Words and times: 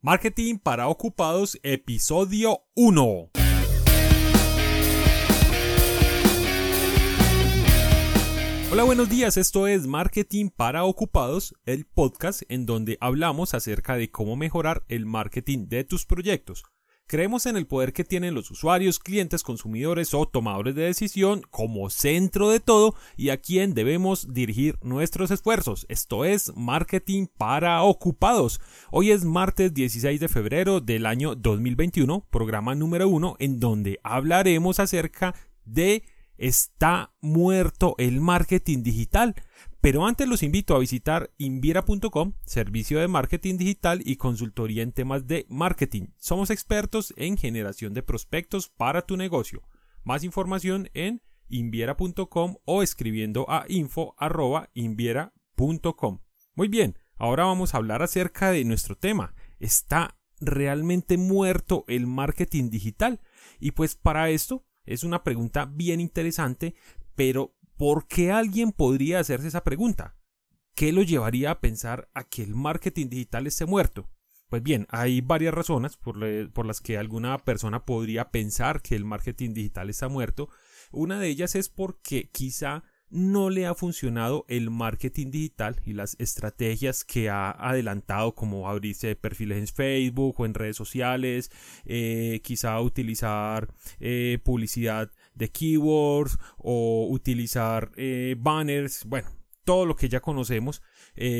Marketing 0.00 0.58
para 0.58 0.86
Ocupados, 0.86 1.58
episodio 1.64 2.60
1. 2.76 3.30
Hola, 8.70 8.84
buenos 8.84 9.08
días. 9.08 9.36
Esto 9.36 9.66
es 9.66 9.88
Marketing 9.88 10.50
para 10.50 10.84
Ocupados, 10.84 11.56
el 11.64 11.84
podcast 11.84 12.42
en 12.48 12.64
donde 12.64 12.96
hablamos 13.00 13.54
acerca 13.54 13.96
de 13.96 14.12
cómo 14.12 14.36
mejorar 14.36 14.84
el 14.86 15.04
marketing 15.04 15.66
de 15.66 15.82
tus 15.82 16.06
proyectos. 16.06 16.62
Creemos 17.10 17.46
en 17.46 17.56
el 17.56 17.66
poder 17.66 17.94
que 17.94 18.04
tienen 18.04 18.34
los 18.34 18.50
usuarios, 18.50 18.98
clientes, 18.98 19.42
consumidores 19.42 20.12
o 20.12 20.26
tomadores 20.26 20.74
de 20.74 20.82
decisión 20.82 21.40
como 21.50 21.88
centro 21.88 22.50
de 22.50 22.60
todo 22.60 22.94
y 23.16 23.30
a 23.30 23.38
quien 23.38 23.72
debemos 23.72 24.34
dirigir 24.34 24.78
nuestros 24.82 25.30
esfuerzos. 25.30 25.86
Esto 25.88 26.26
es 26.26 26.52
marketing 26.54 27.24
para 27.38 27.82
ocupados. 27.82 28.60
Hoy 28.90 29.10
es 29.10 29.24
martes 29.24 29.72
16 29.72 30.20
de 30.20 30.28
febrero 30.28 30.82
del 30.82 31.06
año 31.06 31.34
2021, 31.34 32.26
programa 32.28 32.74
número 32.74 33.08
uno 33.08 33.36
en 33.38 33.58
donde 33.58 33.98
hablaremos 34.02 34.78
acerca 34.78 35.34
de 35.64 36.04
está 36.36 37.14
muerto 37.22 37.94
el 37.96 38.20
marketing 38.20 38.82
digital. 38.82 39.34
Pero 39.80 40.06
antes 40.06 40.28
los 40.28 40.42
invito 40.42 40.74
a 40.74 40.80
visitar 40.80 41.30
inviera.com, 41.38 42.32
servicio 42.44 42.98
de 42.98 43.06
marketing 43.06 43.58
digital 43.58 44.02
y 44.04 44.16
consultoría 44.16 44.82
en 44.82 44.90
temas 44.92 45.28
de 45.28 45.46
marketing. 45.48 46.08
Somos 46.18 46.50
expertos 46.50 47.14
en 47.16 47.36
generación 47.36 47.94
de 47.94 48.02
prospectos 48.02 48.68
para 48.68 49.02
tu 49.02 49.16
negocio. 49.16 49.62
Más 50.02 50.24
información 50.24 50.90
en 50.94 51.22
inviera.com 51.48 52.56
o 52.64 52.82
escribiendo 52.82 53.48
a 53.48 53.66
info.inviera.com. 53.68 56.18
Muy 56.54 56.68
bien, 56.68 56.98
ahora 57.16 57.44
vamos 57.44 57.72
a 57.72 57.76
hablar 57.76 58.02
acerca 58.02 58.50
de 58.50 58.64
nuestro 58.64 58.96
tema. 58.96 59.36
¿Está 59.60 60.18
realmente 60.40 61.18
muerto 61.18 61.84
el 61.86 62.08
marketing 62.08 62.70
digital? 62.70 63.20
Y 63.60 63.70
pues 63.72 63.94
para 63.94 64.30
esto 64.30 64.64
es 64.84 65.04
una 65.04 65.22
pregunta 65.22 65.66
bien 65.66 66.00
interesante, 66.00 66.74
pero 67.14 67.54
¿por 67.78 68.06
qué 68.06 68.30
alguien 68.32 68.72
podría 68.72 69.20
hacerse 69.20 69.48
esa 69.48 69.64
pregunta? 69.64 70.16
¿Qué 70.74 70.92
lo 70.92 71.02
llevaría 71.02 71.52
a 71.52 71.60
pensar 71.60 72.10
a 72.12 72.24
que 72.24 72.42
el 72.42 72.54
marketing 72.54 73.08
digital 73.08 73.46
esté 73.46 73.64
muerto? 73.64 74.10
Pues 74.48 74.62
bien, 74.62 74.86
hay 74.90 75.20
varias 75.20 75.54
razones 75.54 75.96
por, 75.96 76.16
las 76.16 76.80
que 76.80 76.98
alguna 76.98 77.38
persona 77.38 77.84
podría 77.84 78.30
pensar 78.30 78.82
que 78.82 78.96
el 78.96 79.04
marketing 79.04 79.54
digital 79.54 79.90
está 79.90 80.08
muerto. 80.08 80.48
Una 80.90 81.20
de 81.20 81.28
ellas 81.28 81.54
es 81.54 81.68
porque 81.68 82.30
quizá 82.30 82.84
no 83.10 83.50
le 83.50 83.66
ha 83.66 83.74
funcionado 83.74 84.44
el 84.48 84.70
marketing 84.70 85.30
digital 85.30 85.80
y 85.84 85.92
las 85.92 86.16
estrategias 86.18 87.04
que 87.04 87.30
ha 87.30 87.50
adelantado 87.50 88.34
como 88.34 88.68
abrirse 88.68 89.16
perfiles 89.16 89.58
en 89.58 89.66
Facebook 89.66 90.40
o 90.40 90.46
en 90.46 90.54
redes 90.54 90.76
sociales, 90.76 91.50
eh, 91.84 92.40
quizá 92.42 92.80
utilizar 92.80 93.68
eh, 94.00 94.38
publicidad 94.42 95.10
de 95.38 95.50
keywords 95.50 96.36
o 96.58 97.08
utilizar 97.10 97.90
eh, 97.96 98.36
banners, 98.38 99.04
bueno, 99.06 99.30
todo 99.64 99.86
lo 99.86 99.96
que 99.96 100.08
ya 100.08 100.20
conocemos, 100.20 100.82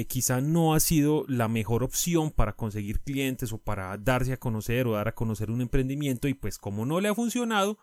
quizá 0.06 0.42
no 0.42 0.74
ha 0.74 0.80
sido 0.80 1.24
la 1.28 1.48
mejor 1.48 1.82
opción 1.82 2.30
para 2.30 2.56
conseguir 2.56 3.00
clientes 3.00 3.54
o 3.54 3.58
para 3.58 3.96
darse 3.96 4.34
a 4.34 4.36
conocer 4.36 4.86
o 4.86 4.92
dar 4.92 5.08
a 5.08 5.14
conocer 5.14 5.50
un 5.50 5.62
emprendimiento 5.62 6.28
y 6.28 6.34
pues 6.34 6.58
como 6.58 6.84
no 6.84 7.00
le 7.00 7.08
ha 7.08 7.14
funcionado, 7.14 7.78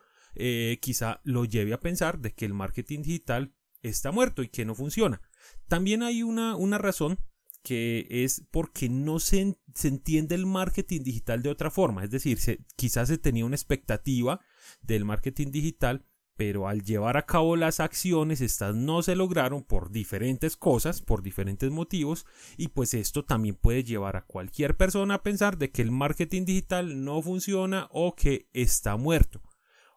quizá 0.82 1.20
lo 1.24 1.46
lleve 1.46 1.74
a 1.74 1.80
pensar 1.80 2.20
de 2.20 2.32
que 2.34 2.46
el 2.46 2.54
marketing 2.54 3.02
digital 3.02 3.56
está 3.82 4.12
muerto 4.12 4.44
y 4.44 4.50
que 4.50 4.66
no 4.66 4.76
funciona. 4.76 5.22
También 5.68 6.04
hay 6.04 6.24
una, 6.24 6.56
una 6.56 6.78
razón 6.78 7.20
que 7.64 8.08
es 8.10 8.46
porque 8.52 8.90
no 8.90 9.20
se, 9.20 9.58
se, 9.74 9.88
entiende 9.88 10.36
el 10.36 10.46
marketing 10.46 11.02
digital 11.02 11.42
de 11.42 11.50
otra 11.50 11.72
forma. 11.72 12.04
Es 12.04 12.12
decir, 12.12 12.38
quizás 12.76 13.08
se 13.08 13.18
tenía 13.18 13.46
una 13.46 13.56
expectativa 13.56 14.40
del 14.82 15.06
marketing 15.06 15.52
digital, 15.52 16.06
pero 16.38 16.68
al 16.68 16.84
llevar 16.84 17.18
a 17.18 17.26
cabo 17.26 17.56
las 17.56 17.80
acciones, 17.80 18.42
estas 18.42 18.76
no 18.76 19.02
se 19.02 19.16
lograron 19.16 19.64
por 19.64 19.92
diferentes 19.92 20.58
cosas, 20.58 21.02
por 21.02 21.22
diferentes 21.22 21.72
motivos, 21.72 22.26
y 22.58 22.70
pues 22.70 22.94
esto 22.94 23.24
también 23.24 23.56
puede 23.56 23.84
llevar 23.84 24.18
a 24.18 24.25
cualquier 24.25 24.75
persona 24.75 25.16
a 25.16 25.24
pensar 25.24 25.58
de 25.58 25.72
que 25.72 25.81
el 25.81 25.92
marketing 25.92 26.46
digital 26.46 27.04
no 27.04 27.22
funciona 27.22 27.88
o 27.92 28.16
que 28.16 28.50
está 28.54 28.98
muerto. 28.98 29.42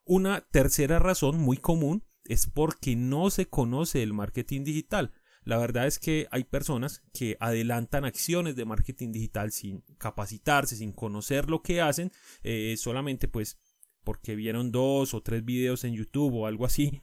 Una 0.05 0.41
tercera 0.41 0.99
razón 0.99 1.39
muy 1.39 1.57
común 1.57 2.05
es 2.25 2.47
porque 2.47 2.95
no 2.95 3.31
se 3.31 3.47
conoce 3.47 4.03
el 4.03 4.13
marketing 4.13 4.63
digital. 4.63 5.13
La 5.45 5.57
verdad 5.57 5.87
es 5.87 5.99
que 5.99 6.29
hay 6.31 6.45
personas 6.45 7.03
que 7.13 7.37
adelantan 7.41 8.05
acciones 8.05 8.55
de 8.55 8.67
marketing 8.67 9.13
digital 9.13 9.51
sin 9.51 9.81
capacitarse, 9.99 10.77
sin 10.77 10.93
conocer 10.93 11.49
lo 11.49 11.63
que 11.63 11.81
hacen, 11.81 12.13
eh, 12.43 12.75
solamente 12.77 13.29
pues 13.29 13.59
porque 14.05 14.35
vieron 14.35 14.73
dos 14.73 15.15
o 15.15 15.23
tres 15.23 15.45
videos 15.45 15.85
en 15.85 15.95
YouTube 15.95 16.35
o 16.35 16.47
algo 16.47 16.65
así 16.65 17.03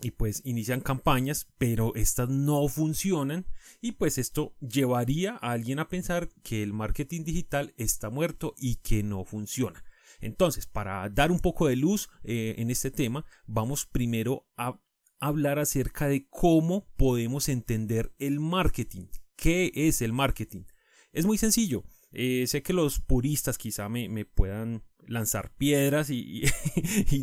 y 0.00 0.10
pues 0.10 0.42
inician 0.44 0.80
campañas, 0.80 1.48
pero 1.58 1.94
estas 1.94 2.28
no 2.28 2.68
funcionan 2.68 3.46
y 3.80 3.92
pues 3.92 4.18
esto 4.18 4.54
llevaría 4.60 5.32
a 5.32 5.52
alguien 5.52 5.78
a 5.78 5.88
pensar 5.88 6.28
que 6.42 6.62
el 6.62 6.72
marketing 6.72 7.24
digital 7.24 7.72
está 7.76 8.10
muerto 8.10 8.54
y 8.58 8.76
que 8.76 9.02
no 9.02 9.24
funciona. 9.24 9.84
Entonces, 10.20 10.66
para 10.66 11.08
dar 11.10 11.30
un 11.30 11.40
poco 11.40 11.66
de 11.66 11.76
luz 11.76 12.08
eh, 12.24 12.54
en 12.58 12.70
este 12.70 12.90
tema, 12.90 13.24
vamos 13.46 13.86
primero 13.86 14.46
a 14.56 14.80
hablar 15.18 15.58
acerca 15.58 16.08
de 16.08 16.26
cómo 16.28 16.86
podemos 16.96 17.48
entender 17.48 18.14
el 18.18 18.40
marketing. 18.40 19.06
¿Qué 19.34 19.72
es 19.74 20.02
el 20.02 20.12
marketing? 20.12 20.64
Es 21.12 21.26
muy 21.26 21.38
sencillo. 21.38 21.84
Eh, 22.12 22.46
sé 22.46 22.62
que 22.62 22.72
los 22.72 23.00
puristas 23.00 23.58
quizá 23.58 23.88
me, 23.88 24.24
puedan 24.24 24.84
lanzar 25.06 25.54
piedras 25.54 26.10
y, 26.10 26.44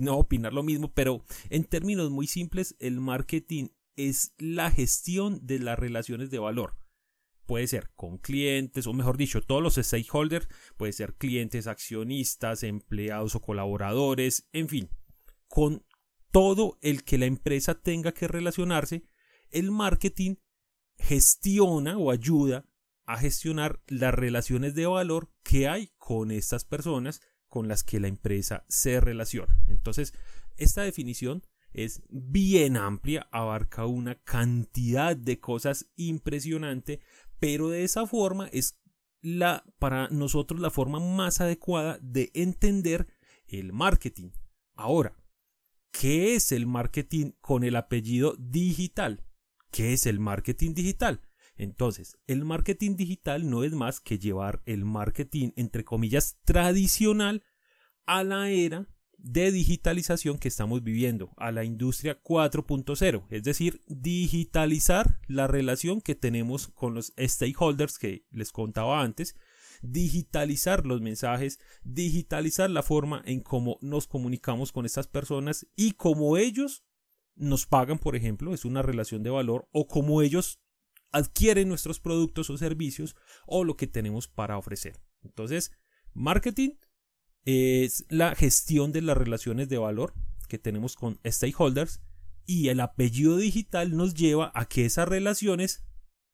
no 0.02 0.18
opinar 0.18 0.54
lo 0.54 0.64
mismo, 0.64 0.94
pero 0.94 1.24
en 1.50 1.64
términos 1.64 2.10
muy 2.12 2.28
simples, 2.28 2.76
el 2.80 3.00
marketing 3.00 3.70
es 3.96 4.34
la 4.38 4.72
gestión 4.72 5.46
de 5.46 5.60
las 5.60 5.78
relaciones 5.78 6.30
de 6.30 6.40
valor. 6.40 6.76
Puede 7.46 7.68
ser 7.68 7.92
con 7.96 8.18
clientes, 8.18 8.88
o 8.88 8.94
mejor 8.94 9.18
dicho, 9.18 9.42
todos 9.42 9.62
los 9.62 9.76
stakeholders, 9.76 10.48
puede 10.78 10.94
ser 10.94 11.16
clientes, 11.16 11.68
accionistas, 11.68 12.64
empleados 12.64 13.36
o 13.36 13.42
colaboradores, 13.42 14.48
en 14.54 14.70
fin, 14.70 14.90
con 15.48 15.86
todo 16.32 16.80
el 16.82 17.04
que 17.04 17.18
la 17.18 17.26
empresa 17.26 17.76
tenga 17.76 18.14
que 18.14 18.28
relacionarse, 18.28 19.04
el 19.52 19.72
marketing 19.72 20.36
gestiona 20.98 21.98
o 21.98 22.12
ayuda 22.12 22.66
a 23.06 23.18
gestionar 23.18 23.82
las 23.88 24.14
relaciones 24.14 24.74
de 24.76 24.86
valor 24.86 25.32
que 25.44 25.68
hay 25.68 25.92
con 25.98 26.32
estas 26.32 26.66
personas 26.66 27.22
con 27.54 27.68
las 27.68 27.84
que 27.84 28.00
la 28.00 28.08
empresa 28.08 28.66
se 28.68 29.00
relaciona. 29.00 29.56
Entonces, 29.68 30.16
esta 30.58 30.82
definición 30.82 31.44
es 31.72 32.02
bien 32.10 32.78
amplia, 32.78 33.28
abarca 33.32 33.86
una 33.86 34.16
cantidad 34.16 35.16
de 35.16 35.40
cosas 35.40 35.86
impresionante, 35.96 37.00
pero 37.40 37.70
de 37.70 37.84
esa 37.84 38.08
forma 38.08 38.48
es 38.48 38.80
la 39.22 39.64
para 39.78 40.08
nosotros 40.08 40.60
la 40.62 40.72
forma 40.72 41.00
más 41.00 41.42
adecuada 41.42 42.00
de 42.02 42.32
entender 42.34 43.06
el 43.46 43.72
marketing. 43.72 44.32
Ahora, 44.74 45.16
¿qué 45.92 46.34
es 46.34 46.52
el 46.52 46.66
marketing 46.66 47.34
con 47.40 47.64
el 47.64 47.76
apellido 47.76 48.36
digital? 48.40 49.24
¿Qué 49.70 49.94
es 49.94 50.08
el 50.08 50.20
marketing 50.20 50.74
digital? 50.74 51.22
Entonces, 51.56 52.18
el 52.28 52.46
marketing 52.46 52.96
digital 52.96 53.50
no 53.50 53.64
es 53.64 53.74
más 53.74 54.00
que 54.00 54.18
llevar 54.18 54.62
el 54.66 54.86
marketing, 54.86 55.52
entre 55.56 55.84
comillas, 55.84 56.40
tradicional 56.46 57.44
a 58.06 58.24
la 58.24 58.50
era 58.50 58.88
de 59.18 59.52
digitalización 59.52 60.38
que 60.38 60.50
estamos 60.50 60.84
viviendo, 60.84 61.32
a 61.38 61.52
la 61.52 61.64
industria 61.64 62.22
4.0, 62.22 63.26
es 63.30 63.44
decir, 63.44 63.82
digitalizar 63.88 65.20
la 65.28 65.48
relación 65.48 66.02
que 66.02 66.14
tenemos 66.14 66.68
con 66.68 66.94
los 66.94 67.14
stakeholders 67.18 67.98
que 67.98 68.26
les 68.32 68.52
contaba 68.52 69.02
antes, 69.02 69.38
digitalizar 69.82 70.86
los 70.86 71.02
mensajes, 71.02 71.60
digitalizar 71.84 72.70
la 72.70 72.84
forma 72.84 73.22
en 73.26 73.40
cómo 73.40 73.78
nos 73.82 74.08
comunicamos 74.08 74.74
con 74.74 74.86
estas 74.86 75.08
personas 75.08 75.68
y 75.76 75.94
cómo 75.94 76.36
ellos 76.38 76.84
nos 77.36 77.66
pagan, 77.66 78.00
por 78.00 78.16
ejemplo, 78.16 78.54
es 78.54 78.66
una 78.66 78.82
relación 78.82 79.24
de 79.24 79.30
valor, 79.30 79.68
o 79.72 79.88
cómo 79.88 80.22
ellos 80.22 80.60
adquieren 81.14 81.70
nuestros 81.70 82.00
productos 82.00 82.50
o 82.50 82.58
servicios 82.58 83.16
o 83.46 83.64
lo 83.64 83.78
que 83.78 83.88
tenemos 83.88 84.28
para 84.28 84.58
ofrecer. 84.58 85.00
Entonces, 85.22 85.72
marketing 86.14 86.72
es 87.46 88.06
la 88.10 88.36
gestión 88.36 88.92
de 88.92 89.02
las 89.02 89.18
relaciones 89.18 89.70
de 89.70 89.78
valor 89.78 90.14
que 90.48 90.58
tenemos 90.58 90.96
con 90.96 91.20
stakeholders 91.26 92.02
y 92.46 92.68
el 92.68 92.80
apellido 92.80 93.38
digital 93.38 93.96
nos 93.96 94.14
lleva 94.14 94.52
a 94.54 94.66
que 94.66 94.86
esas 94.86 95.08
relaciones 95.08 95.84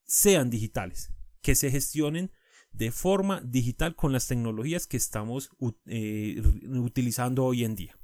sean 0.06 0.50
digitales, 0.50 1.12
que 1.42 1.56
se 1.56 1.70
gestionen 1.70 2.32
de 2.72 2.92
forma 2.92 3.42
digital 3.42 3.96
con 3.96 4.12
las 4.12 4.28
tecnologías 4.28 4.88
que 4.88 4.98
estamos 4.98 5.52
eh, 5.86 6.42
utilizando 6.68 7.46
hoy 7.46 7.64
en 7.64 7.76
día. 7.76 7.98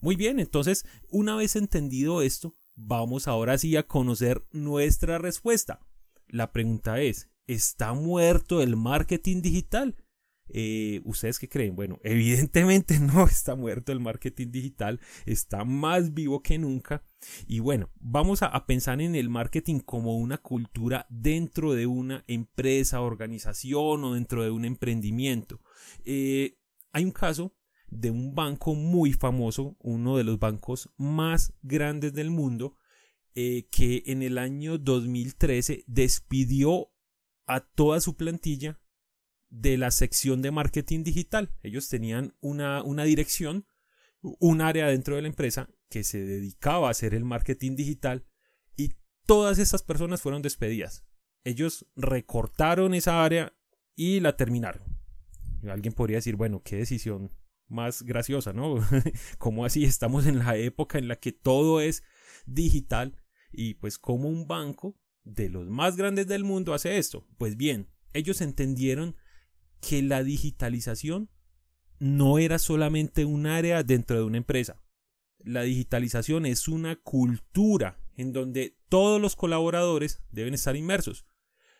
Muy 0.00 0.16
bien, 0.16 0.40
entonces, 0.40 0.84
una 1.08 1.36
vez 1.36 1.54
entendido 1.54 2.22
esto, 2.22 2.54
vamos 2.74 3.28
ahora 3.28 3.56
sí 3.58 3.76
a 3.76 3.86
conocer 3.86 4.44
nuestra 4.50 5.18
respuesta. 5.18 5.80
La 6.32 6.50
pregunta 6.50 7.00
es, 7.00 7.30
¿está 7.46 7.92
muerto 7.92 8.62
el 8.62 8.74
marketing 8.76 9.42
digital? 9.42 9.94
eh, 10.48 11.00
¿Ustedes 11.04 11.38
qué 11.38 11.48
creen? 11.48 11.74
Bueno, 11.76 11.98
evidentemente 12.04 12.98
no 12.98 13.26
está 13.26 13.54
muerto 13.54 13.92
el 13.92 14.00
marketing 14.00 14.50
digital, 14.50 15.00
está 15.26 15.64
más 15.64 16.14
vivo 16.14 16.42
que 16.42 16.58
nunca. 16.58 17.04
Y 17.46 17.60
bueno, 17.60 17.90
vamos 18.00 18.42
a, 18.42 18.66
pensar 18.66 19.00
en 19.00 19.14
el 19.14 19.28
marketing 19.28 19.80
como 19.80 20.16
una 20.16 20.38
cultura 20.38 21.06
dentro 21.08 21.74
de 21.74 21.86
una 21.86 22.24
empresa, 22.26 23.00
organización 23.00 24.04
o 24.04 24.14
dentro 24.14 24.42
de 24.42 24.50
un 24.50 24.64
emprendimiento. 24.64 25.60
Eh, 26.04 26.58
hay 26.92 27.04
un 27.04 27.12
caso 27.12 27.54
de 27.88 28.10
un 28.10 28.34
banco 28.34 28.74
muy 28.74 29.12
famoso, 29.12 29.76
uno 29.80 30.16
de 30.16 30.24
los 30.24 30.38
bancos 30.38 30.90
más 30.96 31.52
grandes 31.62 32.14
del 32.14 32.30
mundo, 32.30 32.76
eh, 33.34 33.68
que 33.70 34.02
en 34.06 34.22
el 34.22 34.38
año 34.38 34.78
2013 34.78 35.84
despidió 35.86 36.92
a 37.46 37.60
toda 37.60 38.00
su 38.00 38.16
plantilla 38.16 38.80
de 39.48 39.76
la 39.76 39.90
sección 39.90 40.42
de 40.42 40.50
marketing 40.50 41.02
digital. 41.04 41.54
Ellos 41.62 41.88
tenían 41.88 42.34
una, 42.40 42.82
una 42.82 43.04
dirección, 43.04 43.66
un 44.20 44.60
área 44.60 44.86
dentro 44.86 45.16
de 45.16 45.22
la 45.22 45.28
empresa 45.28 45.68
que 45.88 46.04
se 46.04 46.24
dedicaba 46.24 46.88
a 46.88 46.90
hacer 46.90 47.14
el 47.14 47.24
marketing 47.24 47.76
digital 47.76 48.26
y 48.76 48.94
todas 49.26 49.58
esas 49.58 49.82
personas 49.82 50.22
fueron 50.22 50.42
despedidas. 50.42 51.04
Ellos 51.44 51.86
recortaron 51.96 52.94
esa 52.94 53.24
área 53.24 53.54
y 53.94 54.20
la 54.20 54.36
terminaron. 54.36 54.82
Alguien 55.68 55.92
podría 55.94 56.18
decir, 56.18 56.36
bueno, 56.36 56.62
qué 56.62 56.76
decisión 56.76 57.30
más 57.68 58.02
graciosa, 58.02 58.52
¿no? 58.52 58.76
como 59.38 59.64
así 59.64 59.84
estamos 59.84 60.26
en 60.26 60.38
la 60.38 60.56
época 60.56 60.98
en 60.98 61.08
la 61.08 61.16
que 61.16 61.32
todo 61.32 61.80
es 61.80 62.02
digital 62.46 63.21
y 63.52 63.74
pues 63.74 63.98
como 63.98 64.28
un 64.28 64.46
banco 64.46 64.96
de 65.24 65.48
los 65.48 65.68
más 65.68 65.96
grandes 65.96 66.26
del 66.26 66.44
mundo 66.44 66.74
hace 66.74 66.98
esto. 66.98 67.26
Pues 67.38 67.56
bien, 67.56 67.88
ellos 68.12 68.40
entendieron 68.40 69.16
que 69.80 70.02
la 70.02 70.22
digitalización 70.22 71.30
no 71.98 72.38
era 72.38 72.58
solamente 72.58 73.24
un 73.24 73.46
área 73.46 73.82
dentro 73.82 74.16
de 74.16 74.24
una 74.24 74.38
empresa. 74.38 74.82
La 75.38 75.62
digitalización 75.62 76.46
es 76.46 76.68
una 76.68 76.96
cultura 76.96 77.98
en 78.16 78.32
donde 78.32 78.76
todos 78.88 79.20
los 79.20 79.36
colaboradores 79.36 80.20
deben 80.30 80.54
estar 80.54 80.76
inmersos. 80.76 81.26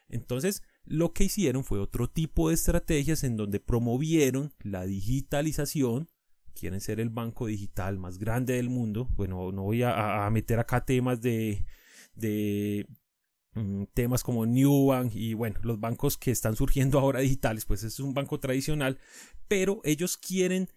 Entonces, 0.09 0.63
lo 0.85 1.13
que 1.13 1.25
hicieron 1.25 1.65
fue 1.65 1.79
otro 1.79 2.09
tipo 2.09 2.49
de 2.49 2.55
estrategias 2.55 3.25
en 3.25 3.37
donde 3.37 3.61
promovieron 3.61 4.53
la 4.61 4.85
digitalización. 4.85 6.09
Quieren 6.55 6.81
ser 6.81 7.01
el 7.01 7.11
banco 7.11 7.47
digital 7.47 7.99
más 7.99 8.19
grande 8.19 8.55
del 8.55 8.69
mundo. 8.69 9.09
Bueno, 9.17 9.53
no 9.53 9.63
voy 9.63 9.83
a, 9.83 10.29
meter 10.31 10.59
acá 10.59 10.85
temas 10.85 11.21
de, 11.21 11.65
de 12.15 12.87
Mm, 13.55 13.85
temas 13.93 14.23
como 14.23 14.47
Newbank 14.47 15.15
y 15.15 15.35
bueno, 15.35 15.61
los 15.63 15.79
bancos 15.79 16.17
que 16.17 16.31
están 16.31 16.57
surgiendo 16.57 16.99
ahora 17.01 17.21
digitales, 17.21 17.65
pues 17.67 17.83
es 17.85 18.01
un 18.01 18.15
banco 18.15 18.41
tradicional, 18.41 18.99
pero 19.49 19.81
ellos 19.85 20.17
quieren 20.17 20.69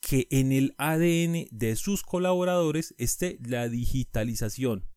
que 0.00 0.28
en 0.30 0.52
el 0.52 0.74
ADN 0.78 1.48
de 1.50 1.76
sus 1.76 2.02
colaboradores 2.02 2.94
esté 2.98 3.38
la 3.44 3.68
digitalización. 3.68 4.88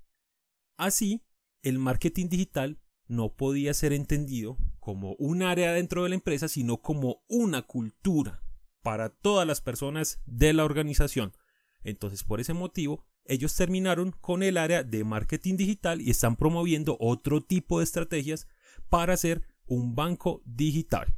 Así, 0.78 1.24
el 1.62 1.80
marketing 1.80 2.30
digital 2.30 2.80
no 3.08 3.36
podía 3.36 3.74
ser 3.74 3.94
entendido 3.94 4.58
como 4.80 5.16
un 5.16 5.44
área 5.44 5.74
dentro 5.74 6.04
de 6.04 6.10
la 6.10 6.16
empresa, 6.16 6.48
sino 6.48 6.82
como 6.82 7.24
una 7.28 7.64
cultura 7.64 8.43
para 8.84 9.10
todas 9.10 9.48
las 9.48 9.62
personas 9.62 10.22
de 10.26 10.54
la 10.54 10.66
organización. 10.66 11.34
Entonces, 11.84 12.24
por 12.24 12.40
ese 12.40 12.54
motivo, 12.54 13.04
ellos 13.26 13.56
terminaron 13.56 14.12
con 14.12 14.44
el 14.44 14.58
área 14.58 14.84
de 14.84 15.04
marketing 15.04 15.58
digital 15.58 16.02
y 16.02 16.12
están 16.12 16.36
promoviendo 16.36 16.98
otro 17.00 17.42
tipo 17.42 17.80
de 17.80 17.86
estrategias 17.86 18.48
para 18.90 19.14
hacer 19.14 19.42
un 19.66 19.96
banco 19.96 20.42
digital. 20.46 21.14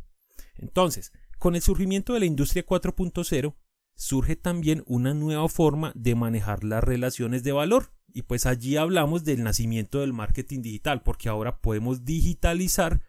Entonces, 0.56 1.12
con 1.40 1.56
el 1.56 1.62
surgimiento 1.62 2.14
de 2.14 2.22
la 2.22 2.26
industria 2.26 2.66
4.0, 2.66 3.56
surge 3.96 4.36
también 4.36 4.84
una 4.86 5.14
nueva 5.14 5.48
forma 5.50 5.92
de 5.96 6.16
manejar 6.16 6.64
las 6.64 6.84
relaciones 6.84 7.44
de 7.44 7.52
valor. 7.52 7.92
Y 8.14 8.22
pues 8.22 8.46
allí 8.46 8.78
hablamos 8.78 9.26
del 9.26 9.44
nacimiento 9.44 10.00
del 10.00 10.14
marketing 10.14 10.62
digital, 10.62 11.02
porque 11.04 11.28
ahora 11.28 11.60
podemos 11.60 12.06
digitalizar 12.06 13.02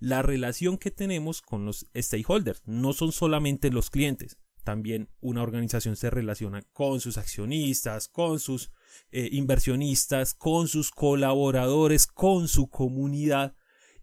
la 0.00 0.22
relación 0.22 0.78
que 0.78 0.90
tenemos 0.90 1.42
con 1.42 1.64
los 1.64 1.86
stakeholders. 1.94 2.62
No 2.66 2.92
son 2.92 3.12
solamente 3.12 3.70
los 3.70 3.90
clientes, 3.90 4.38
también 4.64 5.08
una 5.20 5.42
organización 5.42 5.96
se 5.96 6.10
relaciona 6.10 6.62
con 6.72 7.00
sus 7.00 7.18
accionistas, 7.18 8.08
con 8.08 8.40
sus 8.40 8.70
eh, 9.10 9.28
inversionistas, 9.32 10.34
con 10.34 10.68
sus 10.68 10.90
colaboradores, 10.90 12.06
con 12.06 12.48
su 12.48 12.68
comunidad. 12.68 13.54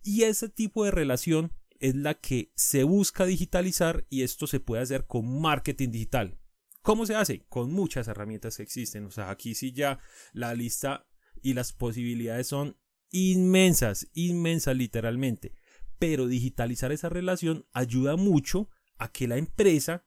Y 0.03 0.23
ese 0.23 0.49
tipo 0.49 0.85
de 0.85 0.91
relación 0.91 1.53
es 1.79 1.95
la 1.95 2.15
que 2.15 2.51
se 2.55 2.83
busca 2.83 3.25
digitalizar 3.25 4.05
y 4.09 4.23
esto 4.23 4.47
se 4.47 4.59
puede 4.59 4.81
hacer 4.81 5.05
con 5.05 5.39
marketing 5.41 5.89
digital. 5.91 6.39
¿Cómo 6.81 7.05
se 7.05 7.15
hace? 7.15 7.45
Con 7.49 7.71
muchas 7.71 8.07
herramientas 8.07 8.57
que 8.57 8.63
existen. 8.63 9.05
O 9.05 9.11
sea, 9.11 9.29
aquí 9.29 9.53
sí 9.53 9.73
ya 9.73 9.99
la 10.33 10.53
lista 10.53 11.07
y 11.41 11.53
las 11.53 11.73
posibilidades 11.73 12.47
son 12.47 12.77
inmensas, 13.11 14.07
inmensas 14.13 14.75
literalmente. 14.75 15.53
Pero 15.99 16.27
digitalizar 16.27 16.91
esa 16.91 17.09
relación 17.09 17.65
ayuda 17.73 18.15
mucho 18.15 18.69
a 18.97 19.11
que 19.11 19.27
la 19.27 19.37
empresa 19.37 20.05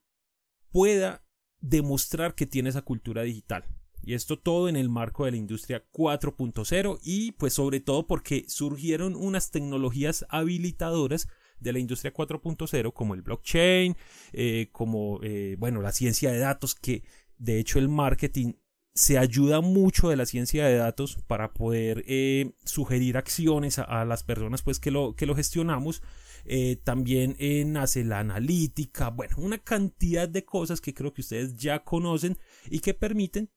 pueda 0.70 1.24
demostrar 1.60 2.34
que 2.34 2.46
tiene 2.46 2.70
esa 2.70 2.82
cultura 2.82 3.22
digital. 3.22 3.64
Y 4.02 4.14
esto 4.14 4.38
todo 4.38 4.68
en 4.68 4.76
el 4.76 4.88
marco 4.88 5.24
de 5.24 5.32
la 5.32 5.36
industria 5.36 5.84
4.0 5.92 7.00
y 7.02 7.32
pues 7.32 7.54
sobre 7.54 7.80
todo 7.80 8.06
porque 8.06 8.44
surgieron 8.48 9.14
unas 9.14 9.50
tecnologías 9.50 10.24
habilitadoras 10.30 11.28
de 11.58 11.72
la 11.74 11.78
industria 11.78 12.14
4.0 12.14 12.94
como 12.94 13.14
el 13.14 13.22
blockchain, 13.22 13.96
eh, 14.32 14.68
como 14.72 15.20
eh, 15.22 15.56
bueno 15.58 15.82
la 15.82 15.92
ciencia 15.92 16.32
de 16.32 16.38
datos 16.38 16.74
que 16.74 17.04
de 17.36 17.58
hecho 17.58 17.78
el 17.78 17.90
marketing 17.90 18.54
se 18.94 19.18
ayuda 19.18 19.60
mucho 19.60 20.08
de 20.08 20.16
la 20.16 20.26
ciencia 20.26 20.66
de 20.66 20.76
datos 20.76 21.18
para 21.26 21.52
poder 21.52 22.04
eh, 22.06 22.52
sugerir 22.64 23.16
acciones 23.16 23.78
a, 23.78 24.04
las 24.04 24.24
personas 24.24 24.62
pues 24.62 24.80
que 24.80 24.90
lo, 24.90 25.14
que 25.14 25.26
lo 25.26 25.36
gestionamos 25.36 26.02
eh, 26.44 26.76
también 26.82 27.36
eh, 27.38 27.64
nace 27.66 28.04
la 28.04 28.20
analítica, 28.20 29.10
bueno, 29.10 29.36
una 29.38 29.58
cantidad 29.58 30.28
de 30.28 30.44
cosas 30.44 30.80
que 30.80 30.94
creo 30.94 31.12
que 31.12 31.20
ustedes 31.20 31.56
ya 31.56 31.84
conocen 31.84 32.38
y 32.68 32.80
que 32.80 32.94
permiten 32.94 33.50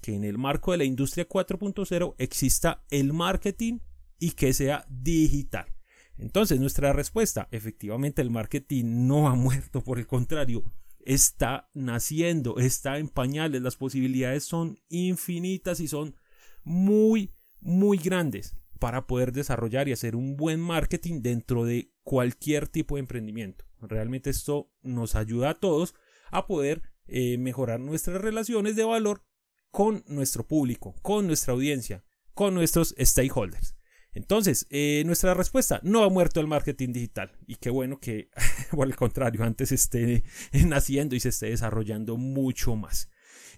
que 0.00 0.14
en 0.14 0.24
el 0.24 0.38
marco 0.38 0.72
de 0.72 0.78
la 0.78 0.84
industria 0.84 1.28
4.0 1.28 2.14
exista 2.18 2.84
el 2.90 3.12
marketing 3.12 3.80
y 4.18 4.32
que 4.32 4.52
sea 4.52 4.86
digital. 4.88 5.66
Entonces, 6.16 6.60
nuestra 6.60 6.92
respuesta, 6.92 7.48
efectivamente 7.50 8.22
el 8.22 8.30
marketing 8.30 9.06
no 9.06 9.28
ha 9.28 9.34
muerto, 9.36 9.82
por 9.82 9.98
el 9.98 10.06
contrario, 10.06 10.64
está 11.08 11.70
naciendo, 11.72 12.58
está 12.58 12.98
en 12.98 13.08
pañales, 13.08 13.62
las 13.62 13.76
posibilidades 13.76 14.44
son 14.44 14.78
infinitas 14.90 15.80
y 15.80 15.88
son 15.88 16.14
muy, 16.64 17.32
muy 17.60 17.96
grandes 17.96 18.54
para 18.78 19.06
poder 19.06 19.32
desarrollar 19.32 19.88
y 19.88 19.92
hacer 19.92 20.14
un 20.14 20.36
buen 20.36 20.60
marketing 20.60 21.22
dentro 21.22 21.64
de 21.64 21.94
cualquier 22.02 22.68
tipo 22.68 22.96
de 22.96 23.00
emprendimiento. 23.00 23.64
Realmente 23.80 24.28
esto 24.28 24.70
nos 24.82 25.14
ayuda 25.14 25.50
a 25.50 25.54
todos 25.54 25.94
a 26.30 26.46
poder 26.46 26.82
eh, 27.06 27.38
mejorar 27.38 27.80
nuestras 27.80 28.20
relaciones 28.20 28.76
de 28.76 28.84
valor 28.84 29.24
con 29.70 30.04
nuestro 30.08 30.46
público, 30.46 30.94
con 31.00 31.26
nuestra 31.26 31.54
audiencia, 31.54 32.04
con 32.34 32.52
nuestros 32.52 32.94
stakeholders. 32.98 33.77
Entonces, 34.14 34.66
eh, 34.70 35.02
nuestra 35.06 35.34
respuesta, 35.34 35.80
no 35.82 36.02
ha 36.02 36.08
muerto 36.08 36.40
el 36.40 36.46
marketing 36.46 36.92
digital. 36.92 37.32
Y 37.46 37.56
qué 37.56 37.70
bueno 37.70 38.00
que, 38.00 38.30
por 38.70 38.86
el 38.86 38.96
contrario, 38.96 39.44
antes 39.44 39.72
esté 39.72 40.24
naciendo 40.66 41.14
y 41.14 41.20
se 41.20 41.28
esté 41.28 41.50
desarrollando 41.50 42.16
mucho 42.16 42.74
más. 42.76 43.08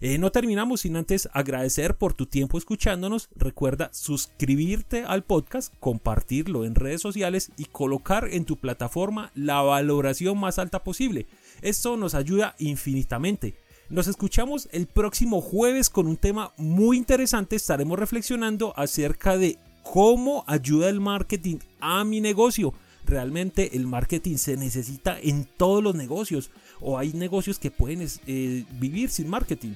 Eh, 0.03 0.17
no 0.17 0.31
terminamos 0.31 0.81
sin 0.81 0.95
antes 0.95 1.29
agradecer 1.31 1.95
por 1.95 2.15
tu 2.15 2.25
tiempo 2.25 2.57
escuchándonos. 2.57 3.29
Recuerda 3.35 3.91
suscribirte 3.93 5.03
al 5.03 5.23
podcast, 5.23 5.71
compartirlo 5.79 6.65
en 6.65 6.73
redes 6.73 7.01
sociales 7.01 7.51
y 7.55 7.65
colocar 7.65 8.27
en 8.31 8.45
tu 8.45 8.57
plataforma 8.57 9.31
la 9.35 9.61
valoración 9.61 10.39
más 10.39 10.57
alta 10.57 10.83
posible. 10.83 11.27
Esto 11.61 11.97
nos 11.97 12.15
ayuda 12.15 12.55
infinitamente. 12.57 13.53
Nos 13.89 14.07
escuchamos 14.07 14.69
el 14.71 14.87
próximo 14.87 15.39
jueves 15.39 15.91
con 15.91 16.07
un 16.07 16.17
tema 16.17 16.51
muy 16.57 16.97
interesante. 16.97 17.55
Estaremos 17.55 17.99
reflexionando 17.99 18.73
acerca 18.75 19.37
de 19.37 19.59
cómo 19.83 20.43
ayuda 20.47 20.89
el 20.89 20.99
marketing 20.99 21.57
a 21.79 22.03
mi 22.03 22.21
negocio. 22.21 22.73
Realmente 23.05 23.75
el 23.75 23.87
marketing 23.87 24.37
se 24.37 24.57
necesita 24.57 25.19
en 25.19 25.45
todos 25.45 25.83
los 25.83 25.95
negocios 25.95 26.51
o 26.79 26.97
hay 26.97 27.13
negocios 27.13 27.59
que 27.59 27.71
pueden 27.71 28.07
eh, 28.27 28.65
vivir 28.79 29.09
sin 29.09 29.29
marketing. 29.29 29.73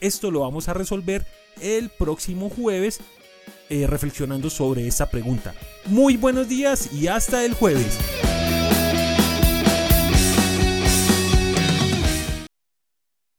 Esto 0.00 0.30
lo 0.30 0.40
vamos 0.40 0.68
a 0.68 0.74
resolver 0.74 1.26
el 1.60 1.90
próximo 1.90 2.50
jueves 2.50 3.00
eh, 3.68 3.86
reflexionando 3.86 4.48
sobre 4.48 4.86
esta 4.86 5.10
pregunta. 5.10 5.54
Muy 5.86 6.16
buenos 6.16 6.48
días 6.48 6.92
y 6.92 7.08
hasta 7.08 7.44
el 7.44 7.54
jueves. 7.54 7.98